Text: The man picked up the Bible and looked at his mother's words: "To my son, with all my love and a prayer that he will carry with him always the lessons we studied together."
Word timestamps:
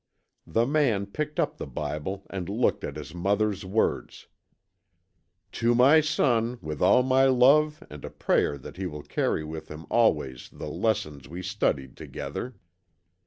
The 0.47 0.65
man 0.65 1.05
picked 1.05 1.39
up 1.39 1.57
the 1.57 1.67
Bible 1.67 2.25
and 2.31 2.49
looked 2.49 2.83
at 2.83 2.95
his 2.95 3.13
mother's 3.13 3.63
words: 3.63 4.25
"To 5.51 5.75
my 5.75 6.01
son, 6.01 6.57
with 6.59 6.81
all 6.81 7.03
my 7.03 7.25
love 7.25 7.83
and 7.87 8.03
a 8.03 8.09
prayer 8.09 8.57
that 8.57 8.77
he 8.77 8.87
will 8.87 9.03
carry 9.03 9.43
with 9.43 9.67
him 9.69 9.85
always 9.91 10.49
the 10.51 10.65
lessons 10.69 11.29
we 11.29 11.43
studied 11.43 11.95
together." 11.95 12.55